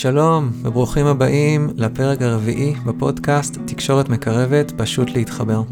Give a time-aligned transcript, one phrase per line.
[0.00, 5.62] שלום וברוכים הבאים לפרק הרביעי בפודקאסט תקשורת מקרבת, פשוט להתחבר.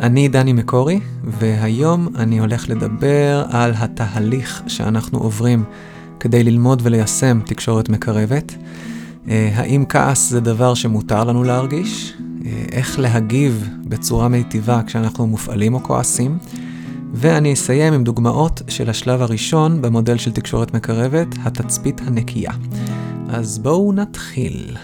[0.00, 5.64] אני דני מקורי, והיום אני הולך לדבר על התהליך שאנחנו עוברים
[6.20, 8.54] כדי ללמוד וליישם תקשורת מקרבת.
[9.28, 12.14] אה, האם כעס זה דבר שמותר לנו להרגיש?
[12.46, 16.38] אה, איך להגיב בצורה מיטיבה כשאנחנו מופעלים או כועסים?
[17.14, 22.52] ואני אסיים עם דוגמאות של השלב הראשון במודל של תקשורת מקרבת, התצפית הנקייה.
[23.30, 24.76] אז בואו נתחיל.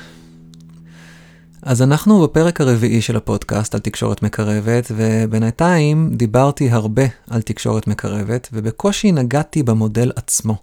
[1.62, 8.48] אז אנחנו בפרק הרביעי של הפודקאסט על תקשורת מקרבת, ובינתיים דיברתי הרבה על תקשורת מקרבת,
[8.52, 10.56] ובקושי נגעתי במודל עצמו.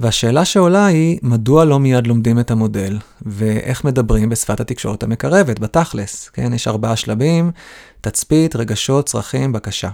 [0.00, 6.28] והשאלה שעולה היא, מדוע לא מיד לומדים את המודל, ואיך מדברים בשפת התקשורת המקרבת, בתכלס,
[6.28, 6.52] כן?
[6.54, 7.50] יש ארבעה שלבים,
[8.00, 9.90] תצפית, רגשות, צרכים, בקשה.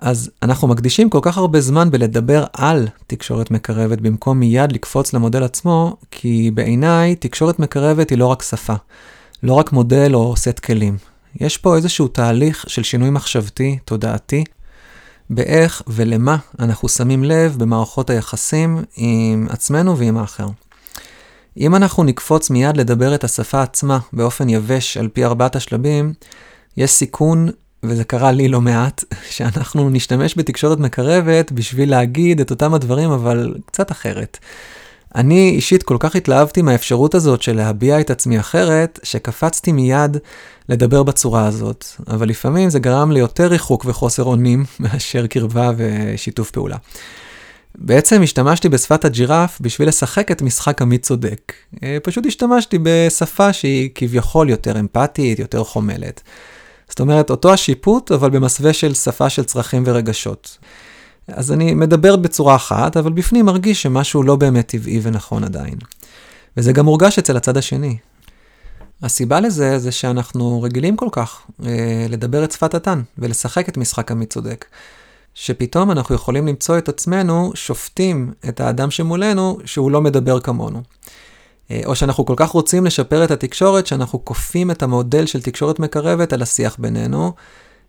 [0.00, 5.42] אז אנחנו מקדישים כל כך הרבה זמן בלדבר על תקשורת מקרבת במקום מיד לקפוץ למודל
[5.42, 8.74] עצמו, כי בעיניי תקשורת מקרבת היא לא רק שפה,
[9.42, 10.96] לא רק מודל או סט כלים.
[11.40, 14.44] יש פה איזשהו תהליך של שינוי מחשבתי, תודעתי,
[15.30, 20.46] באיך ולמה אנחנו שמים לב במערכות היחסים עם עצמנו ועם האחר.
[21.56, 26.12] אם אנחנו נקפוץ מיד לדבר את השפה עצמה באופן יבש על פי ארבעת השלבים,
[26.76, 27.48] יש סיכון
[27.88, 29.04] וזה קרה לי לא מעט,
[29.36, 34.38] שאנחנו נשתמש בתקשורת מקרבת בשביל להגיד את אותם הדברים, אבל קצת אחרת.
[35.14, 40.16] אני אישית כל כך התלהבתי מהאפשרות הזאת של להביע את עצמי אחרת, שקפצתי מיד
[40.68, 46.50] לדבר בצורה הזאת, אבל לפעמים זה גרם לי יותר ריחוק וחוסר אונים מאשר קרבה ושיתוף
[46.50, 46.76] פעולה.
[47.78, 51.52] בעצם השתמשתי בשפת הג'ירף בשביל לשחק את משחק עמית צודק.
[51.82, 56.22] אה, פשוט השתמשתי בשפה שהיא כביכול יותר אמפתית, יותר חומלת.
[56.88, 60.58] זאת אומרת, אותו השיפוט, אבל במסווה של שפה של צרכים ורגשות.
[61.28, 65.78] אז אני מדבר בצורה אחת, אבל בפנים מרגיש שמשהו לא באמת טבעי ונכון עדיין.
[66.56, 67.96] וזה גם מורגש אצל הצד השני.
[69.02, 74.12] הסיבה לזה זה שאנחנו רגילים כל כך אה, לדבר את שפת התן ולשחק את משחק
[74.12, 74.64] המי צודק.
[75.34, 80.82] שפתאום אנחנו יכולים למצוא את עצמנו שופטים את האדם שמולנו שהוא לא מדבר כמונו.
[81.70, 85.78] אה, או שאנחנו כל כך רוצים לשפר את התקשורת, שאנחנו כופים את המודל של תקשורת
[85.78, 87.32] מקרבת על השיח בינינו,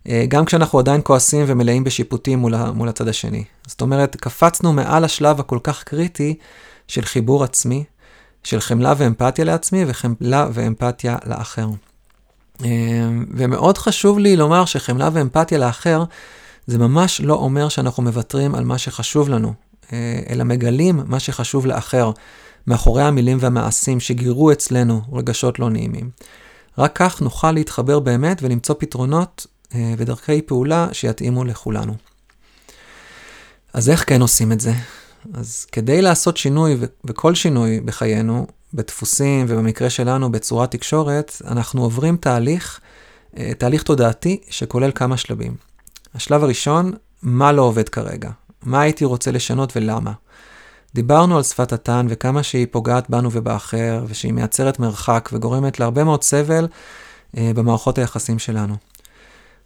[0.08, 3.44] אה, גם כשאנחנו עדיין כועסים ומלאים בשיפוטים מול, מול הצד השני.
[3.66, 6.34] זאת אומרת, קפצנו מעל השלב הכל כך קריטי
[6.88, 7.84] של חיבור עצמי,
[8.44, 11.68] של חמלה ואמפתיה לעצמי וחמלה ואמפתיה לאחר.
[12.64, 12.68] אה,
[13.30, 16.04] ומאוד חשוב לי לומר שחמלה ואמפתיה לאחר,
[16.66, 19.52] זה ממש לא אומר שאנחנו מוותרים על מה שחשוב לנו,
[20.30, 22.10] אלא מגלים מה שחשוב לאחר.
[22.66, 26.10] מאחורי המילים והמעשים שגירו אצלנו רגשות לא נעימים.
[26.78, 31.94] רק כך נוכל להתחבר באמת ולמצוא פתרונות אה, ודרכי פעולה שיתאימו לכולנו.
[33.72, 34.72] אז איך כן עושים את זה?
[35.34, 42.80] אז כדי לעשות שינוי, וכל שינוי בחיינו, בדפוסים ובמקרה שלנו בצורת תקשורת, אנחנו עוברים תהליך,
[43.38, 45.54] אה, תהליך תודעתי שכולל כמה שלבים.
[46.14, 46.92] השלב הראשון,
[47.22, 48.30] מה לא עובד כרגע?
[48.62, 50.12] מה הייתי רוצה לשנות ולמה?
[50.94, 56.22] דיברנו על שפת התן וכמה שהיא פוגעת בנו ובאחר, ושהיא מייצרת מרחק וגורמת להרבה מאוד
[56.22, 56.68] סבל
[57.36, 58.74] אה, במערכות היחסים שלנו.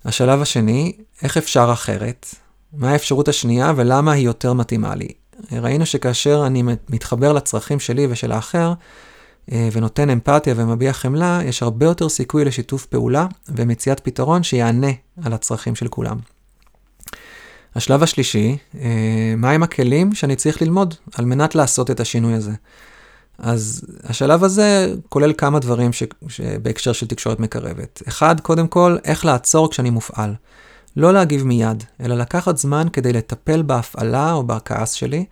[0.04, 2.34] השלב השני, איך אפשר אחרת?
[2.72, 5.08] מה האפשרות השנייה ולמה היא יותר מתאימה לי?
[5.52, 8.72] ראינו שכאשר אני מתחבר לצרכים שלי ושל האחר,
[9.52, 14.90] אה, ונותן אמפתיה ומביע חמלה, יש הרבה יותר סיכוי לשיתוף פעולה ומציאת פתרון שיענה
[15.24, 16.16] על הצרכים של כולם.
[17.74, 22.52] השלב השלישי, אה, מהם הכלים שאני צריך ללמוד על מנת לעשות את השינוי הזה.
[23.38, 26.02] אז השלב הזה כולל כמה דברים ש...
[26.28, 28.02] שבהקשר של תקשורת מקרבת.
[28.08, 30.34] אחד, קודם כל, איך לעצור כשאני מופעל.
[30.96, 35.24] לא להגיב מיד, אלא לקחת זמן כדי לטפל בהפעלה או בכעס שלי,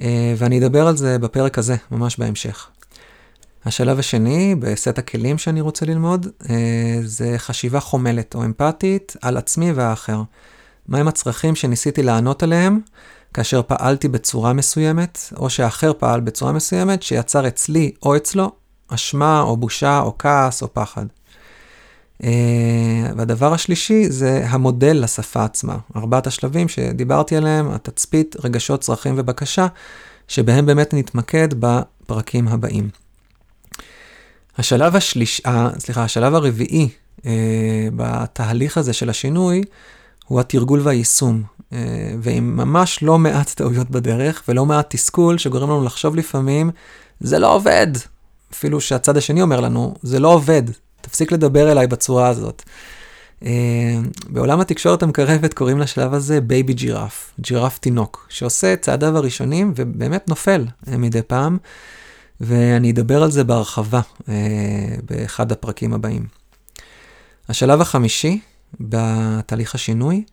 [0.00, 2.68] אה, ואני אדבר על זה בפרק הזה, ממש בהמשך.
[3.64, 9.72] השלב השני, בסט הכלים שאני רוצה ללמוד, אה, זה חשיבה חומלת או אמפתית על עצמי
[9.72, 10.22] והאחר.
[10.92, 12.80] מהם הצרכים שניסיתי לענות עליהם
[13.34, 18.52] כאשר פעלתי בצורה מסוימת, או שאחר פעל בצורה מסוימת שיצר אצלי או אצלו
[18.88, 21.06] אשמה או בושה או כעס או פחד.
[22.22, 22.24] Uh,
[23.16, 25.76] והדבר השלישי זה המודל לשפה עצמה.
[25.96, 29.66] ארבעת השלבים שדיברתי עליהם, התצפית, רגשות, צרכים ובקשה,
[30.28, 32.88] שבהם באמת נתמקד בפרקים הבאים.
[34.58, 35.40] השלב השליש...
[35.46, 36.88] uh, סליחה, השלב הרביעי
[37.18, 37.22] uh,
[37.96, 39.62] בתהליך הזה של השינוי,
[40.32, 41.42] הוא התרגול והיישום,
[41.72, 41.78] אה,
[42.20, 46.70] ועם ממש לא מעט טעויות בדרך ולא מעט תסכול שגורם לנו לחשוב לפעמים,
[47.20, 47.86] זה לא עובד.
[48.52, 50.62] אפילו שהצד השני אומר לנו, זה לא עובד,
[51.00, 52.62] תפסיק לדבר אליי בצורה הזאת.
[53.40, 53.44] אה,
[54.28, 60.28] בעולם התקשורת המקרבת קוראים לשלב הזה baby giraffe, ג'ירף תינוק, שעושה את צעדיו הראשונים ובאמת
[60.28, 61.58] נופל מדי פעם.
[62.40, 64.34] ואני אדבר על זה בהרחבה אה,
[65.04, 66.26] באחד הפרקים הבאים.
[67.48, 68.40] השלב החמישי
[68.80, 70.24] בתהליך השינוי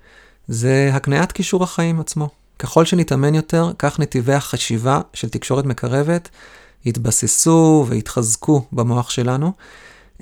[0.48, 2.30] זה הקניית כישור החיים עצמו.
[2.60, 6.30] ככל שנתאמן יותר, כך נתיבי החשיבה של תקשורת מקרבת
[6.86, 9.52] יתבססו ויתחזקו במוח שלנו,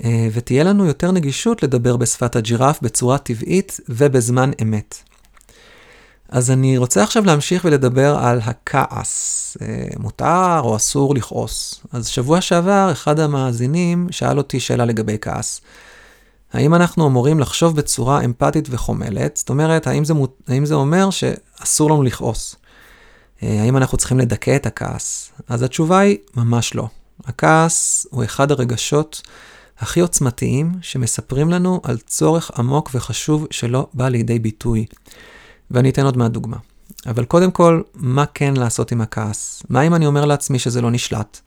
[0.04, 5.02] אה, ותהיה לנו יותר נגישות לדבר בשפת הג'ירף בצורה טבעית ובזמן אמת.
[6.28, 9.56] אז אני רוצה עכשיו להמשיך ולדבר על הכעס.
[9.62, 11.80] אה, מותר או אסור לכעוס.
[11.92, 15.60] אז שבוע שעבר אחד המאזינים שאל אותי שאלה לגבי כעס.
[16.52, 19.36] האם אנחנו אמורים לחשוב בצורה אמפתית וחומלת?
[19.36, 20.14] זאת אומרת, האם זה,
[20.48, 22.56] האם זה אומר שאסור לנו לכעוס?
[23.42, 25.30] אה, האם אנחנו צריכים לדכא את הכעס?
[25.48, 26.88] אז התשובה היא, ממש לא.
[27.24, 29.22] הכעס הוא אחד הרגשות
[29.78, 34.86] הכי עוצמתיים שמספרים לנו על צורך עמוק וחשוב שלא בא לידי ביטוי.
[35.70, 36.56] ואני אתן עוד מעט דוגמה.
[37.06, 39.62] אבל קודם כל, מה כן לעשות עם הכעס?
[39.68, 41.40] מה אם אני אומר לעצמי שזה לא נשלט?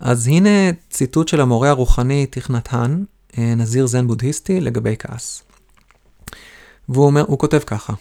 [0.00, 0.48] אז הנה
[0.90, 3.04] ציטוט של המורה הרוחני תכנתן, אה,
[3.38, 5.42] נזיר זן בודהיסטי, לגבי כעס.
[6.88, 7.92] והוא אומר, הוא כותב ככה: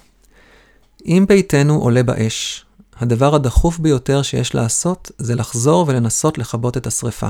[1.06, 2.66] אם ביתנו עולה באש,
[3.00, 7.28] הדבר הדחוף ביותר שיש לעשות זה לחזור ולנסות לכבות את השרפה.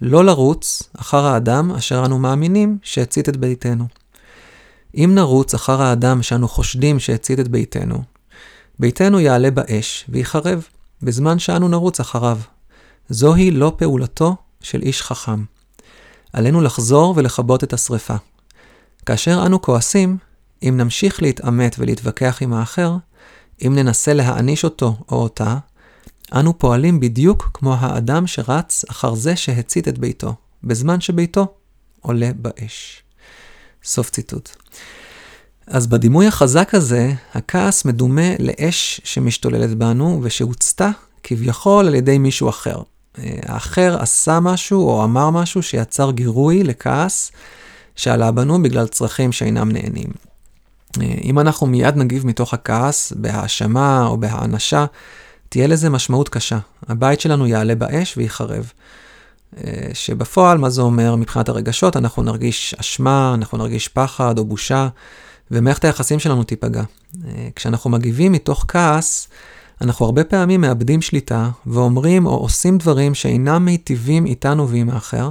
[0.00, 3.86] לא לרוץ אחר האדם אשר אנו מאמינים שהצית את ביתנו.
[4.96, 8.02] אם נרוץ אחר האדם שאנו חושדים שהצית את ביתנו,
[8.78, 10.66] ביתנו יעלה באש ויחרב,
[11.02, 12.38] בזמן שאנו נרוץ אחריו.
[13.08, 15.44] זוהי לא פעולתו של איש חכם.
[16.34, 18.14] עלינו לחזור ולכבות את השרפה.
[19.06, 20.16] כאשר אנו כועסים,
[20.62, 22.96] אם נמשיך להתעמת ולהתווכח עם האחר,
[23.66, 25.56] אם ננסה להעניש אותו או אותה,
[26.34, 30.34] אנו פועלים בדיוק כמו האדם שרץ אחר זה שהצית את ביתו,
[30.64, 31.46] בזמן שביתו
[32.00, 33.02] עולה באש.
[33.84, 34.50] סוף ציטוט.
[35.66, 40.90] אז בדימוי החזק הזה, הכעס מדומה לאש שמשתוללת בנו ושהוצתה
[41.22, 42.82] כביכול על ידי מישהו אחר.
[43.18, 47.32] אה, האחר עשה משהו או אמר משהו שיצר גירוי לכעס
[47.96, 50.08] שעלה בנו בגלל צרכים שאינם נהנים.
[51.00, 54.84] אה, אם אנחנו מיד נגיב מתוך הכעס, בהאשמה או בהאנשה,
[55.48, 56.58] תהיה לזה משמעות קשה.
[56.88, 58.72] הבית שלנו יעלה באש ויחרב.
[59.56, 61.96] אה, שבפועל, מה זה אומר מבחינת הרגשות?
[61.96, 64.88] אנחנו נרגיש אשמה, אנחנו נרגיש פחד או בושה,
[65.50, 66.82] ומערכת היחסים שלנו תיפגע.
[67.56, 69.28] כשאנחנו מגיבים מתוך כעס,
[69.84, 75.30] אנחנו הרבה פעמים מאבדים שליטה ואומרים או עושים דברים שאינם מיטיבים איתנו ועם האחר,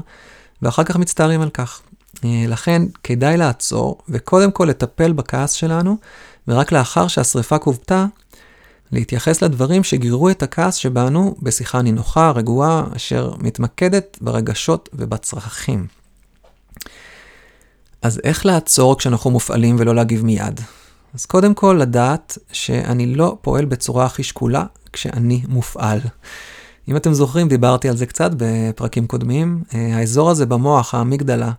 [0.61, 1.81] ואחר כך מצטערים על כך.
[2.25, 5.97] אה, לכן כדאי לעצור וקודם כל לטפל בכעס שלנו,
[6.47, 8.05] ורק לאחר שהשריפה כובתה,
[8.91, 15.87] להתייחס לדברים שגירו את הכעס שבנו בשיחה נינוחה, רגועה, אשר מתמקדת ברגשות ובצרכים.
[18.01, 20.61] אז איך לעצור כשאנחנו מופעלים ולא להגיב מיד?
[21.13, 25.99] אז קודם כל לדעת שאני לא פועל בצורה הכי שקולה כשאני מופעל.
[26.87, 29.63] אם אתם זוכרים, דיברתי על זה קצת בפרקים קודמים.
[29.73, 31.51] אה, האזור הזה במוח, האמיגדלה,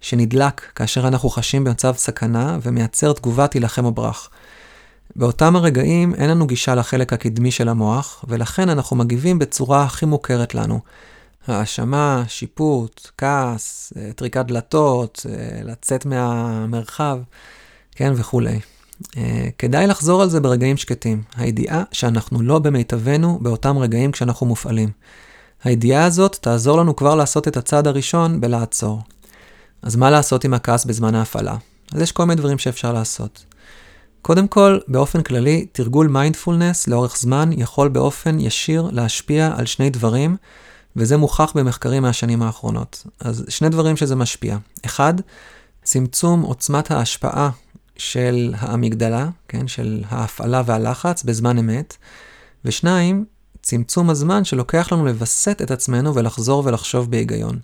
[0.00, 4.30] שנדלק כאשר אנחנו חשים במצב סכנה ומייצר תגובה תילחם או ברח.
[5.16, 10.54] באותם הרגעים אין לנו גישה לחלק הקדמי של המוח, ולכן אנחנו מגיבים בצורה הכי מוכרת
[10.54, 10.80] לנו.
[11.46, 17.18] האשמה, שיפוט, כעס, אה, טריקת דלתות, אה, לצאת מהמרחב,
[17.92, 18.60] כן, וכולי.
[19.04, 19.16] אה,
[19.58, 21.22] כדאי לחזור על זה ברגעים שקטים.
[21.36, 24.90] הידיעה שאנחנו לא במיטבנו באותם רגעים כשאנחנו מופעלים.
[25.64, 29.02] הידיעה הזאת תעזור לנו כבר לעשות את הצעד הראשון בלעצור.
[29.82, 31.56] אז מה לעשות עם הכעס בזמן ההפעלה?
[31.92, 33.44] אז יש כל מיני דברים שאפשר לעשות.
[34.22, 40.36] קודם כל, באופן כללי, תרגול מיינדפולנס לאורך זמן יכול באופן ישיר להשפיע על שני דברים,
[40.96, 43.06] וזה מוכח במחקרים מהשנים האחרונות.
[43.20, 44.56] אז שני דברים שזה משפיע.
[44.84, 45.14] אחד,
[45.82, 47.50] צמצום עוצמת ההשפעה
[47.98, 51.96] של האמיגדלה, כן, של ההפעלה והלחץ בזמן אמת,
[52.64, 53.24] ושניים,
[53.62, 57.58] צמצום הזמן שלוקח לנו לווסת את עצמנו ולחזור ולחשוב בהיגיון.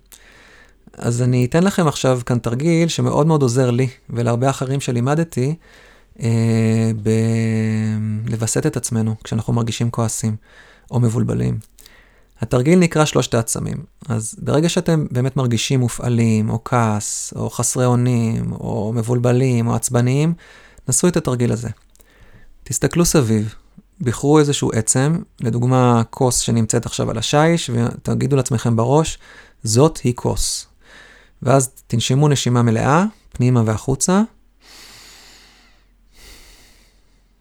[0.97, 5.55] אז אני אתן לכם עכשיו כאן תרגיל שמאוד מאוד עוזר לי ולהרבה אחרים שלימדתי
[6.21, 10.35] אה, ב- לווסת את עצמנו כשאנחנו מרגישים כועסים
[10.91, 11.59] או מבולבלים.
[12.41, 13.77] התרגיל נקרא שלושת העצמים.
[14.09, 20.33] אז ברגע שאתם באמת מרגישים מופעלים, או כעס, או חסרי אונים, או מבולבלים, או עצבניים,
[20.87, 21.69] נסו את התרגיל הזה.
[22.63, 23.55] תסתכלו סביב,
[24.01, 29.17] בחרו איזשהו עצם, לדוגמה כוס שנמצאת עכשיו על השיש, ותגידו לעצמכם בראש,
[29.63, 30.67] זאת היא כוס.
[31.41, 34.21] ואז תנשמו נשימה מלאה, פנימה והחוצה,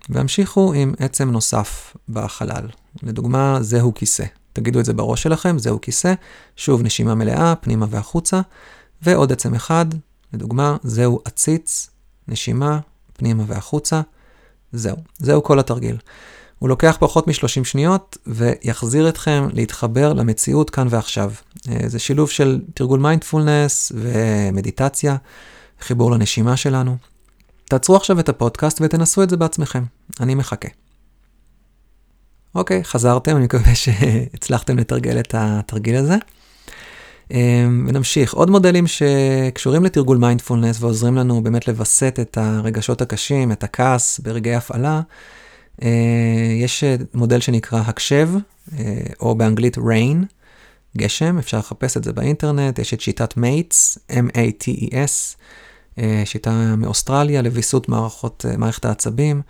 [0.08, 2.68] והמשיכו עם עצם נוסף בחלל.
[3.02, 4.24] לדוגמה, זהו כיסא.
[4.54, 6.14] תגידו את זה בראש שלכם, זהו כיסא.
[6.56, 8.40] שוב, נשימה מלאה, פנימה והחוצה.
[9.02, 9.86] ועוד עצם אחד,
[10.32, 11.90] לדוגמה, זהו עציץ,
[12.28, 12.78] נשימה,
[13.12, 14.00] פנימה והחוצה.
[14.72, 14.96] זהו.
[15.18, 15.96] זהו כל התרגיל.
[16.58, 21.32] הוא לוקח פחות מ-30 שניות ויחזיר אתכם להתחבר למציאות כאן ועכשיו.
[21.68, 25.16] אה, זה שילוב של תרגול מיינדפולנס ומדיטציה,
[25.80, 26.96] חיבור לנשימה שלנו.
[27.64, 29.82] תעצרו עכשיו את הפודקאסט ותנסו את זה בעצמכם.
[30.20, 30.68] אני מחכה.
[32.54, 36.16] אוקיי, חזרתם, אני מקווה שהצלחתם לתרגל את התרגיל הזה.
[37.30, 38.34] אמ, ונמשיך.
[38.34, 44.54] עוד מודלים שקשורים לתרגול מיינדפולנס ועוזרים לנו באמת לווסת את הרגשות הקשים, את הכעס ברגעי
[44.54, 45.00] הפעלה.
[45.82, 45.88] אה,
[46.60, 46.84] יש
[47.14, 48.28] מודל שנקרא הקשב,
[48.78, 50.24] אה, או באנגלית rain,
[50.98, 55.36] גשם, אפשר לחפש את זה באינטרנט, יש את שיטת MATES, M-A-T-E-S,
[55.98, 59.42] אה, שיטה מאוסטרליה לוויסות מערכות, מערכת העצבים.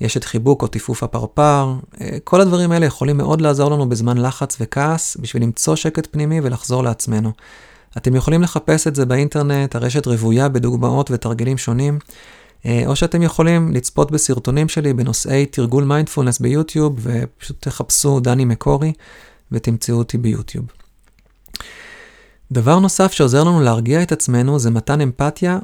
[0.00, 4.18] יש את חיבוק או טיפוף הפרפר, אה, כל הדברים האלה יכולים מאוד לעזור לנו בזמן
[4.18, 7.32] לחץ וכעס, בשביל למצוא שקט פנימי ולחזור לעצמנו.
[7.96, 11.98] אתם יכולים לחפש את זה באינטרנט, הרשת רוויה בדוגמאות ותרגילים שונים,
[12.66, 18.92] אה, או שאתם יכולים לצפות בסרטונים שלי בנושאי תרגול מיינדפולנס ביוטיוב, ופשוט תחפשו דני מקורי
[19.52, 20.66] ותמצאו אותי ביוטיוב.
[22.52, 25.58] דבר נוסף שעוזר לנו להרגיע את עצמנו זה מתן אמפתיה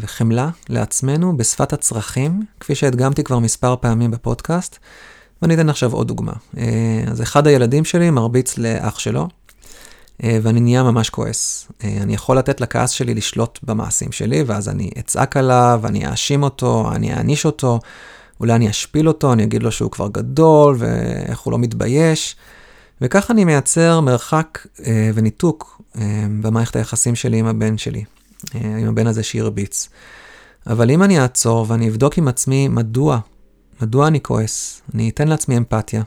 [0.00, 4.78] וחמלה לעצמנו בשפת הצרכים, כפי שהדגמתי כבר מספר פעמים בפודקאסט,
[5.42, 6.32] ואני אתן עכשיו עוד דוגמה.
[6.58, 9.28] אה, אז אחד הילדים שלי מרביץ לאח שלו,
[10.24, 11.68] אה, ואני נהיה ממש כועס.
[11.84, 16.92] אני יכול לתת לכעס שלי לשלוט במעשים שלי, ואז אני אצעק עליו, אני אאשים אותו,
[16.94, 17.80] אני אעניש אותו,
[18.40, 22.36] אולי אני אשפיל אותו, אני אגיד לו שהוא כבר גדול, ואיך הוא לא מתבייש.
[23.00, 24.66] וככה אני מייצר מרחק
[25.14, 25.82] וניתוק
[26.40, 28.04] במערכת היחסים שלי עם הבן שלי.
[28.54, 29.88] אה, עם הבן הזה שהרביץ.
[30.66, 33.18] אבל אם אני אעצור ואני אבדוק עם עצמי מדוע,
[33.82, 36.02] מדוע אני כועס, אני אתן לעצמי אמפתיה,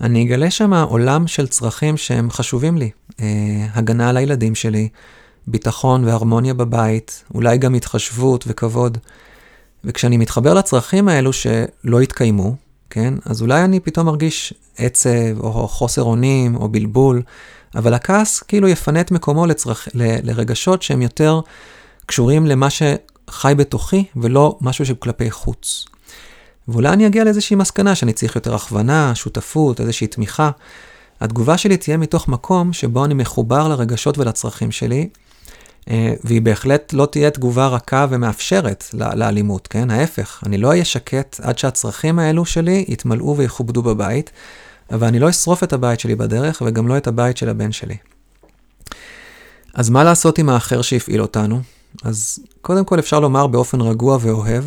[0.00, 2.90] אני אגלה שם עולם של צרכים שהם חשובים לי.
[3.20, 4.88] אה, הגנה על הילדים שלי,
[5.46, 8.98] ביטחון והרמוניה בבית, אולי גם התחשבות וכבוד.
[9.84, 12.56] וכשאני מתחבר לצרכים האלו שלא התקיימו,
[12.90, 13.14] כן?
[13.24, 17.22] אז אולי אני פתאום מרגיש עצב, או חוסר אונים, או בלבול,
[17.76, 19.88] אבל הכעס כאילו יפנה את מקומו לצרכ...
[19.94, 20.30] ל...
[20.30, 21.40] לרגשות שהם יותר
[22.06, 25.84] קשורים למה שחי בתוכי, ולא משהו שכלפי חוץ.
[26.68, 30.50] ואולי אני אגיע לאיזושהי מסקנה שאני צריך יותר הכוונה, שותפות, איזושהי תמיכה.
[31.20, 35.08] התגובה שלי תהיה מתוך מקום שבו אני מחובר לרגשות ולצרכים שלי,
[35.90, 39.90] אה, והיא בהחלט לא תהיה תגובה רכה ומאפשרת לאלימות, כן?
[39.90, 44.30] ההפך, אני לא אהיה שקט עד שהצרכים האלו שלי יתמלאו ויכובדו בבית,
[44.90, 47.96] אבל אני לא אשרוף את הבית שלי בדרך, וגם לא את הבית של הבן שלי.
[49.74, 51.60] אז מה לעשות עם האחר שהפעיל אותנו?
[52.02, 54.64] אז קודם כל אפשר לומר באופן רגוע ואוהב,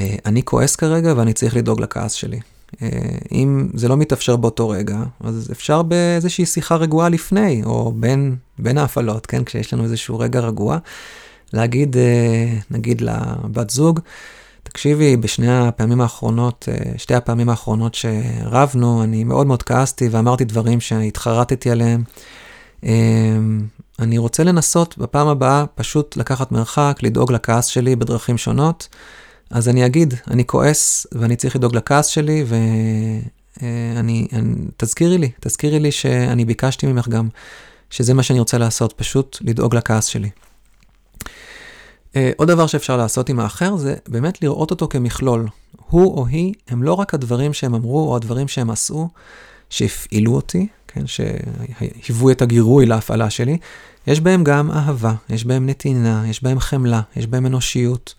[0.00, 2.40] אה, אני כועס כרגע ואני צריך לדאוג לכעס שלי.
[2.82, 2.88] אה,
[3.32, 8.78] אם זה לא מתאפשר באותו רגע, אז אפשר באיזושהי שיחה רגועה לפני, או בין, בין
[8.78, 9.44] ההפעלות, כן?
[9.44, 10.78] כשיש לנו איזשהו רגע רגוע,
[11.52, 14.00] להגיד, אה, נגיד לבת זוג,
[14.72, 20.80] תקשיבי, בשני הפעמים האחרונות, אה, שתי הפעמים האחרונות שרבנו, אני מאוד מאוד כעסתי ואמרתי דברים
[20.80, 22.02] שהתחרטתי עליהם.
[22.82, 23.60] אמ,
[23.98, 28.88] אני רוצה לנסות בפעם הבאה פשוט לקחת מרחק, לדאוג לכעס שלי בדרכים שונות.
[29.50, 35.80] אז אני אגיד, אני כועס ואני צריך לדאוג לכעס שלי, ואני, אני, תזכירי לי, תזכירי
[35.80, 37.28] לי שאני ביקשתי ממך גם
[37.90, 40.30] שזה מה שאני רוצה לעשות, פשוט לדאוג לכעס שלי.
[42.10, 45.46] Uh, עוד דבר שאפשר לעשות עם האחר זה באמת לראות אותו כמכלול.
[45.88, 49.08] הוא או היא הם לא רק הדברים שהם אמרו או הדברים שהם עשו,
[49.70, 53.58] שהפעילו אותי, כן, שהיוו את הגירוי להפעלה שלי,
[54.06, 58.14] יש בהם גם אהבה, יש בהם נתינה, יש בהם חמלה, יש בהם אנושיות,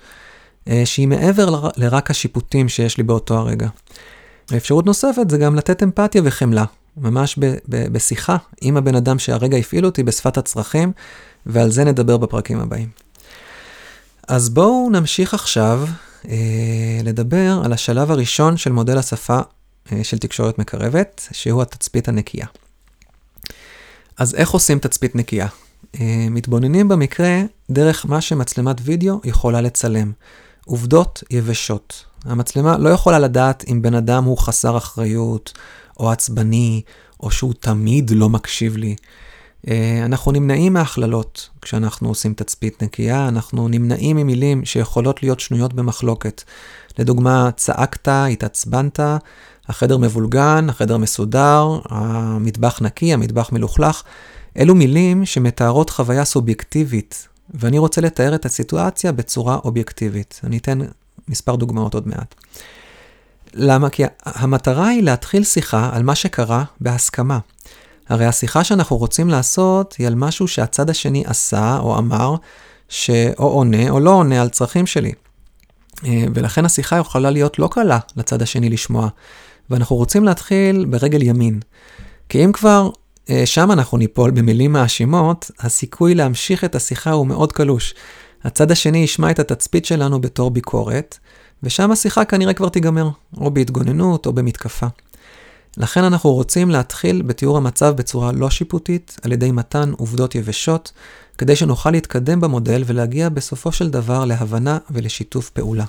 [0.65, 3.67] uh, שהיא מעבר ל- לרק השיפוטים שיש לי באותו הרגע.
[4.57, 6.65] אפשרות נוספת זה גם לתת אמפתיה וחמלה,
[6.97, 10.91] ממש ב- ב- בשיחה עם הבן אדם שהרגע הפעיל אותי בשפת הצרכים,
[11.45, 12.89] ועל זה נדבר בפרקים הבאים.
[14.31, 15.85] אז בואו נמשיך עכשיו
[16.29, 19.39] אה, לדבר על השלב הראשון של מודל השפה
[19.91, 22.45] אה, של תקשורת מקרבת, שהוא התצפית הנקייה.
[24.17, 25.47] אז איך עושים תצפית נקייה?
[25.99, 30.11] אה, מתבוננים במקרה דרך מה שמצלמת וידאו יכולה לצלם.
[30.65, 32.05] עובדות יבשות.
[32.25, 35.53] המצלמה לא יכולה לדעת אם בן אדם הוא חסר אחריות,
[35.99, 36.81] או עצבני,
[37.19, 38.95] או שהוא תמיד לא מקשיב לי.
[39.67, 46.43] אה, אנחנו נמנעים מהכללות כשאנחנו עושים תצפית נקייה, אנחנו נמנעים ממילים שיכולות להיות שנויות במחלוקת.
[46.99, 48.99] לדוגמה, צעקת, התעצבנת,
[49.67, 54.03] החדר מבולגן, החדר מסודר, המטבח נקי, המטבח מלוכלך.
[54.57, 60.41] אלו מילים שמתארות חוויה סובייקטיבית, ואני רוצה לתאר את הסיטואציה בצורה אובייקטיבית.
[60.43, 60.79] אני אתן
[61.27, 62.35] מספר דוגמאות עוד מעט.
[63.53, 63.89] למה?
[63.89, 67.39] כי המטרה היא להתחיל שיחה על מה שקרה בהסכמה.
[68.09, 72.35] הרי השיחה שאנחנו רוצים לעשות היא על משהו שהצד השני עשה או אמר,
[72.89, 75.11] שאו עונה או לא עונה על צרכים שלי.
[76.05, 79.07] אה, ולכן השיחה יכולה להיות לא קלה לצד השני לשמוע.
[79.69, 81.59] ואנחנו רוצים להתחיל ברגל ימין.
[82.29, 82.89] כי אם כבר
[83.29, 87.93] אה, שם אנחנו ניפול במילים מאשימות, הסיכוי להמשיך את השיחה הוא מאוד קלוש.
[88.43, 91.17] הצד השני ישמע את התצפית שלנו בתור ביקורת,
[91.63, 94.87] ושם השיחה כנראה כבר תיגמר, או בהתגוננות או במתקפה.
[95.77, 100.91] לכן אנחנו רוצים להתחיל בתיאור המצב בצורה לא שיפוטית, על ידי מתן עובדות יבשות,
[101.37, 105.85] כדי שנוכל להתקדם במודל ולהגיע בסופו של דבר להבנה ולשיתוף פעולה.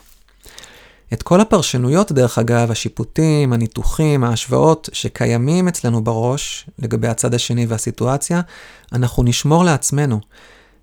[1.13, 8.41] את כל הפרשנויות, דרך אגב, השיפוטים, הניתוחים, ההשוואות שקיימים אצלנו בראש לגבי הצד השני והסיטואציה,
[8.93, 10.21] אנחנו נשמור לעצמנו.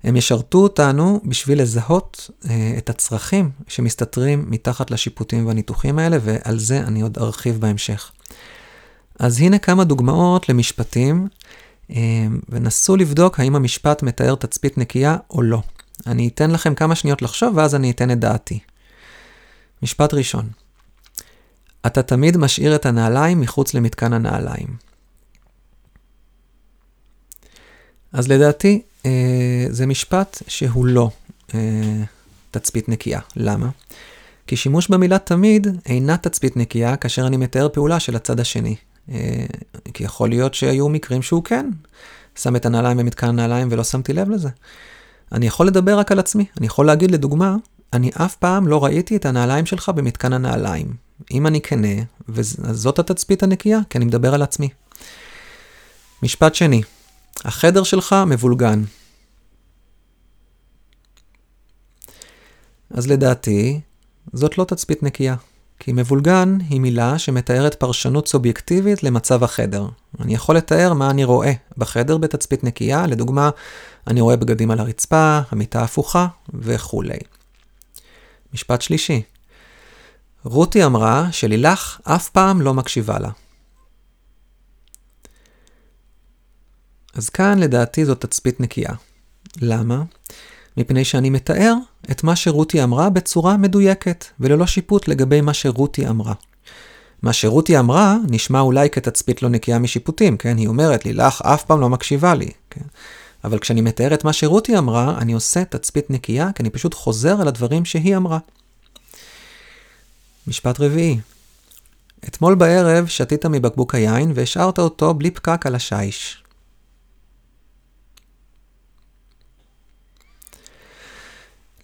[0.03, 6.79] הם ישרתו אותנו בשביל לזהות אה, את הצרכים שמסתתרים מתחת לשיפוטים והניתוחים האלה, ועל זה
[6.79, 8.11] אני עוד ארחיב בהמשך.
[9.19, 11.27] אז הנה כמה דוגמאות למשפטים,
[11.91, 15.61] אה, ונסו לבדוק האם המשפט מתאר תצפית נקייה או לא.
[16.07, 18.59] אני אתן לכם כמה שניות לחשוב, ואז אני אתן את דעתי.
[19.81, 20.49] משפט ראשון,
[21.85, 24.67] אתה תמיד משאיר את הנעליים מחוץ למתקן הנעליים.
[28.13, 31.09] אז לדעתי, אה, זה משפט שהוא לא
[31.55, 32.03] אה,
[32.51, 33.19] תצפית נקייה.
[33.35, 33.69] למה?
[34.47, 38.75] כי שימוש במילה תמיד אינה תצפית נקייה כאשר אני מתאר פעולה של הצד השני.
[39.11, 39.45] אה,
[39.93, 41.69] כי יכול להיות שהיו מקרים שהוא כן
[42.35, 44.49] שם את הנעליים במתקן הנעליים ולא שמתי לב לזה.
[45.31, 46.45] אני יכול לדבר רק על עצמי.
[46.57, 47.55] אני יכול להגיד לדוגמה,
[47.93, 50.93] אני אף פעם לא ראיתי את הנעליים שלך במתקן הנעליים.
[51.31, 54.69] אם אני כנה, וזאת התצפית הנקייה, כי אני מדבר על עצמי.
[56.23, 56.81] משפט שני,
[57.45, 58.83] החדר שלך מבולגן.
[62.91, 63.79] אז לדעתי,
[64.33, 65.35] זאת לא תצפית נקייה.
[65.79, 69.87] כי מבולגן היא מילה שמתארת פרשנות סובייקטיבית למצב החדר.
[70.19, 73.49] אני יכול לתאר מה אני רואה בחדר בתצפית נקייה, לדוגמה,
[74.07, 77.19] אני רואה בגדים על הרצפה, המיטה הפוכה וכולי.
[78.53, 79.21] משפט שלישי,
[80.43, 83.29] רותי אמרה שלילך אף פעם לא מקשיבה לה.
[87.13, 88.93] אז כאן לדעתי זאת תצפית נקייה.
[89.61, 90.03] למה?
[90.77, 91.73] מפני שאני מתאר
[92.11, 96.33] את מה שרותי אמרה בצורה מדויקת, וללא שיפוט לגבי מה שרותי אמרה.
[97.21, 100.57] מה שרותי אמרה נשמע אולי כתצפית לא נקייה משיפוטים, כן?
[100.57, 102.83] היא אומרת לי, לך אף פעם לא מקשיבה לי, כן?
[103.43, 107.41] אבל כשאני מתאר את מה שרותי אמרה, אני עושה תצפית נקייה, כי אני פשוט חוזר
[107.41, 108.39] על הדברים שהיא אמרה.
[110.47, 111.19] משפט רביעי.
[112.27, 116.43] אתמול בערב שתית מבקבוק היין והשארת אותו בלי פקק על השיש.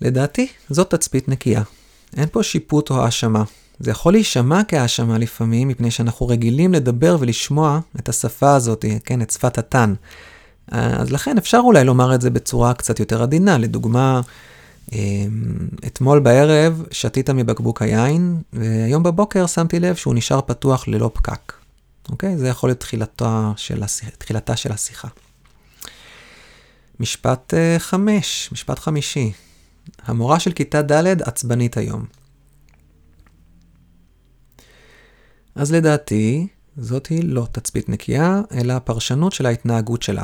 [0.02, 1.62] לדעתי, זאת תצפית נקייה.
[2.18, 3.44] אין פה שיפוט או האשמה.
[3.80, 9.32] זה יכול להישמע כהאשמה לפעמים, מפני שאנחנו רגילים לדבר ולשמוע את השפה הזאת, כן, את
[9.32, 9.94] שפת התן.
[10.72, 13.58] אז לכן אפשר אולי לומר את זה בצורה קצת יותר עדינה.
[13.58, 14.22] לדוגמה,
[14.92, 14.98] אמ,
[15.86, 21.54] אתמול בערב שתית מבקבוק היין, והיום בבוקר שמתי לב שהוא נשאר פתוח ללא פקק.
[22.10, 22.38] אוקיי?
[22.38, 25.08] זה יכול להיות תחילתה של, השיח, תחילתה של השיחה.
[27.00, 29.32] משפט uh, חמש, משפט חמישי.
[30.06, 32.06] המורה של כיתה ד' עצבנית היום.
[35.56, 40.24] אז לדעתי, זאת היא לא תצפית נקייה, אלא הפרשנות של ההתנהגות שלה.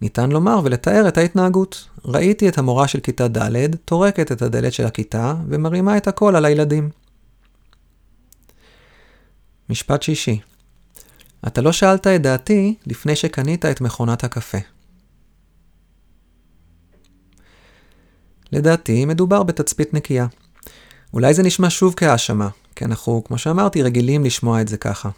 [0.00, 1.88] ניתן לומר ולתאר את ההתנהגות.
[2.04, 6.44] ראיתי את המורה של כיתה ד' טורקת את הדלת של הכיתה ומרימה את הקול על
[6.44, 6.90] הילדים.
[9.68, 10.40] משפט שישי
[11.46, 14.58] אתה לא שאלת את דעתי לפני שקנית את מכונת הקפה.
[18.52, 20.26] לדעתי מדובר בתצפית נקייה.
[21.14, 25.10] אולי זה נשמע שוב כהאשמה, כי אנחנו, כמו שאמרתי, רגילים לשמוע את זה ככה.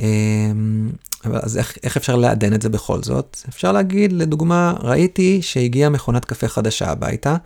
[0.00, 0.90] אמ,
[1.24, 3.40] אז איך, איך אפשר לעדן את זה בכל זאת?
[3.48, 7.36] אפשר להגיד, לדוגמה, ראיתי שהגיעה מכונת קפה חדשה הביתה,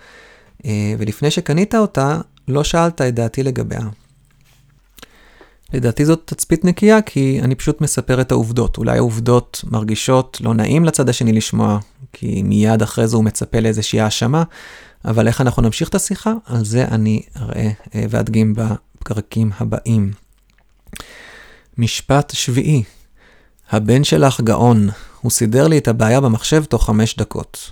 [0.65, 3.81] אה, ולפני שקנית אותה, לא שאלת את דעתי לגביה.
[5.73, 8.79] לדעתי זאת תצפית נקייה, כי אני פשוט מספר את העובדות.
[8.79, 11.79] אולי העובדות מרגישות לא נעים לצד השני לשמוע,
[12.13, 14.43] כי מיד אחרי זה הוא מצפה לאיזושהי האשמה,
[15.05, 16.33] אבל איך אנחנו נמשיך את השיחה?
[16.45, 20.13] על זה אני אראה אה, ואדגים בפרקים הבאים.
[21.79, 22.83] משפט שביעי,
[23.71, 24.89] הבן שלך גאון,
[25.21, 27.71] הוא סידר לי את הבעיה במחשב תוך חמש דקות.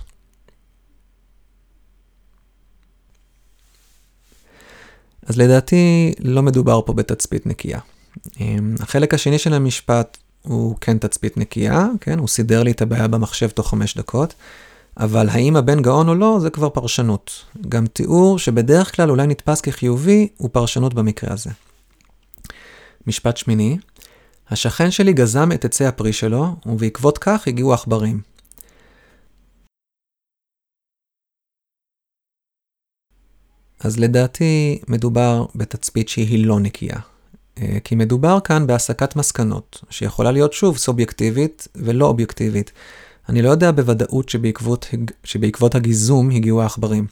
[5.25, 7.79] אז לדעתי לא מדובר פה בתצפית נקייה.
[8.39, 12.19] אמ, החלק השני של המשפט הוא כן תצפית נקייה, כן?
[12.19, 14.33] הוא סידר לי את הבעיה במחשב תוך חמש דקות,
[14.99, 17.45] אבל האם הבן גאון או לא, זה כבר פרשנות.
[17.69, 21.49] גם תיאור שבדרך כלל אולי נתפס כחיובי, הוא פרשנות במקרה הזה.
[23.07, 23.77] משפט שמיני,
[24.49, 28.21] השכן שלי גזם את עצי הפרי שלו, ובעקבות כך הגיעו עכברים.
[33.79, 36.99] אז לדעתי מדובר בתצפית שהיא לא נקייה.
[37.57, 42.71] אה, כי מדובר כאן בהסקת מסקנות, שיכולה להיות שוב סובייקטיבית ולא אובייקטיבית.
[43.29, 44.87] אני לא יודע בוודאות שבעקבות,
[45.23, 47.07] שבעקבות הגיזום הגיעו העכברים.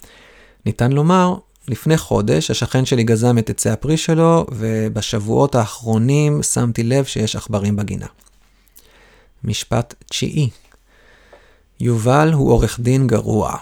[0.65, 1.35] ניתן לומר,
[1.67, 7.75] לפני חודש השכן שלי גזם את עצי הפרי שלו, ובשבועות האחרונים שמתי לב שיש עכברים
[7.75, 8.05] בגינה.
[9.43, 10.49] משפט תשיעי
[11.79, 13.55] יובל הוא עורך דין גרוע.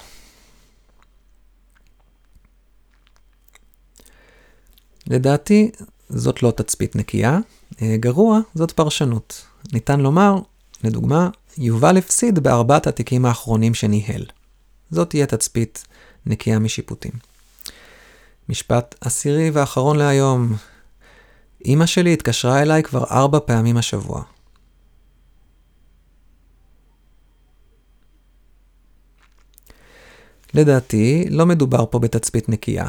[5.07, 5.71] לדעתי,
[6.09, 7.39] זאת לא תצפית נקייה.
[7.81, 9.45] אה, גרוע, זאת פרשנות.
[9.73, 10.35] ניתן לומר,
[10.83, 14.25] לדוגמה, יובל הפסיד בארבעת התיקים האחרונים שניהל.
[14.91, 15.83] זאת תהיה תצפית
[16.25, 17.11] נקייה משיפוטים.
[18.49, 20.55] משפט עשירי ואחרון להיום.
[21.65, 24.23] אמא שלי התקשרה אליי כבר ארבע פעמים השבוע.
[30.53, 32.87] לדעתי, לא מדובר פה בתצפית נקייה.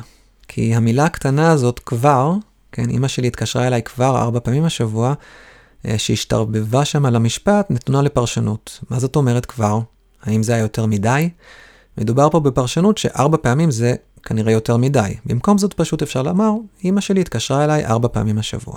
[0.48, 2.32] כי המילה הקטנה הזאת כבר,
[2.72, 5.14] כן, אמא שלי התקשרה אליי כבר ארבע פעמים השבוע,
[5.96, 8.80] שהשתרבבה שם על המשפט, נתונה לפרשנות.
[8.90, 9.80] מה זאת אומרת כבר?
[10.22, 11.28] האם זה היה יותר מדי?
[11.98, 15.14] מדובר פה בפרשנות שארבע פעמים זה כנראה יותר מדי.
[15.26, 16.50] במקום זאת פשוט אפשר לומר,
[16.84, 18.76] אמא שלי התקשרה אליי ארבע פעמים השבוע.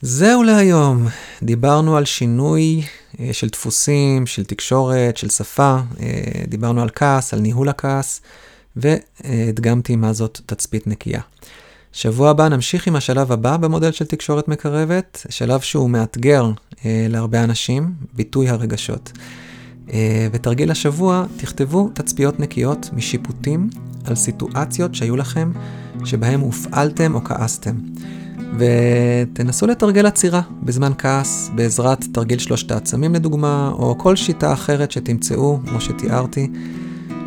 [0.00, 1.06] זהו להיום.
[1.42, 2.82] דיברנו על שינוי
[3.20, 8.20] אה, של דפוסים, של תקשורת, של שפה, אה, דיברנו על כעס, על ניהול הכעס,
[8.76, 11.20] והדגמתי מה זאת תצפית נקייה.
[11.94, 16.50] שבוע הבא נמשיך עם השלב הבא במודל של תקשורת מקרבת, שלב שהוא מאתגר
[16.84, 19.12] אה, להרבה אנשים, ביטוי הרגשות.
[19.92, 23.70] אה, ותרגיל השבוע, תכתבו תצפיות נקיות משיפוטים
[24.04, 25.52] על סיטואציות שהיו לכם,
[26.04, 27.74] שבהם הופעלתם או כעסתם.
[28.58, 35.58] ותנסו לתרגל עצירה בזמן כעס בעזרת תרגיל שלושת העצמים לדוגמה, או כל שיטה אחרת שתמצאו,
[35.66, 36.48] כמו שתיארתי,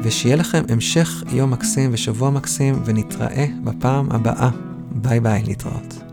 [0.07, 4.49] ושיהיה לכם המשך יום מקסים ושבוע מקסים, ונתראה בפעם הבאה.
[4.91, 6.06] ביי ביי, להתראות.